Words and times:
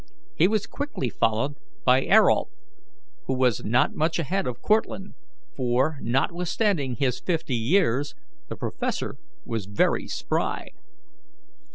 He 0.35 0.47
was 0.47 0.65
quickly 0.65 1.09
followed 1.11 1.57
by 1.85 2.07
Ayrault, 2.07 2.49
who 3.27 3.35
was 3.35 3.63
not 3.63 3.93
much 3.93 4.17
ahead 4.17 4.47
of 4.47 4.59
Cortlandt, 4.59 5.13
for, 5.55 5.99
notwithstanding 6.01 6.95
his 6.95 7.19
fifty 7.19 7.53
years, 7.55 8.15
the 8.49 8.55
professor 8.55 9.17
was 9.45 9.67
very 9.67 10.07
spry. 10.07 10.69